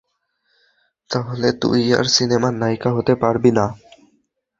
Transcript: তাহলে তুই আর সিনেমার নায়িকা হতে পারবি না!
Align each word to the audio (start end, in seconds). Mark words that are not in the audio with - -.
তাহলে 1.09 1.47
তুই 1.61 1.81
আর 1.97 2.05
সিনেমার 2.15 2.53
নায়িকা 2.53 2.89
হতে 2.93 3.13
পারবি 3.15 3.51
না! 3.51 3.65